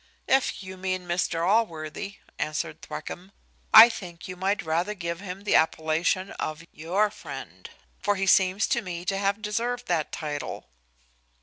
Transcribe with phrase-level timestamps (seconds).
[0.25, 3.31] "If you mean Mr Allworthy," answered Thwackum,
[3.71, 7.69] "I think you might rather give him the appellation of your friend;
[8.01, 10.69] for he seems to me to have deserved that title."